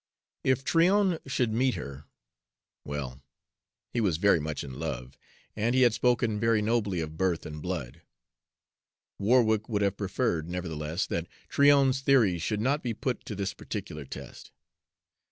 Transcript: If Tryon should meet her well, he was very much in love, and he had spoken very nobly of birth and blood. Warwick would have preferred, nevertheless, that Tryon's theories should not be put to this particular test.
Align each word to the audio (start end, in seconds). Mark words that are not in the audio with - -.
If 0.43 0.63
Tryon 0.63 1.19
should 1.27 1.53
meet 1.53 1.75
her 1.75 2.05
well, 2.83 3.21
he 3.93 4.01
was 4.01 4.17
very 4.17 4.39
much 4.39 4.63
in 4.63 4.79
love, 4.79 5.15
and 5.55 5.75
he 5.75 5.83
had 5.83 5.93
spoken 5.93 6.39
very 6.39 6.59
nobly 6.59 7.01
of 7.01 7.17
birth 7.17 7.45
and 7.45 7.61
blood. 7.61 8.01
Warwick 9.19 9.69
would 9.69 9.83
have 9.83 9.97
preferred, 9.97 10.49
nevertheless, 10.49 11.05
that 11.05 11.27
Tryon's 11.49 12.01
theories 12.01 12.41
should 12.41 12.61
not 12.61 12.81
be 12.81 12.95
put 12.95 13.23
to 13.25 13.35
this 13.35 13.53
particular 13.53 14.03
test. 14.05 14.49